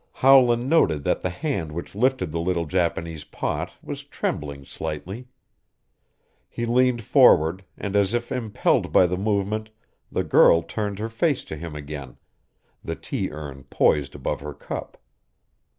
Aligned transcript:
Howland 0.13 0.67
noted 0.67 1.03
that 1.03 1.21
the 1.21 1.29
hand 1.29 1.71
which 1.71 1.93
lifted 1.93 2.31
the 2.31 2.39
little 2.41 2.65
Japanese 2.65 3.23
pot 3.23 3.73
was 3.83 4.03
trembling 4.03 4.65
slightly. 4.65 5.27
He 6.49 6.65
leaned 6.65 7.03
forward, 7.03 7.63
and 7.77 7.95
as 7.95 8.15
if 8.15 8.31
impelled 8.31 8.91
by 8.91 9.05
the 9.05 9.15
movement, 9.15 9.69
the 10.11 10.23
girl 10.23 10.63
turned 10.63 10.97
her 10.97 11.07
face 11.09 11.43
to 11.43 11.55
him 11.55 11.75
again, 11.75 12.17
the 12.83 12.95
tea 12.95 13.29
urn 13.29 13.65
poised 13.65 14.15
above 14.15 14.39
her 14.41 14.55
cup. 14.55 14.97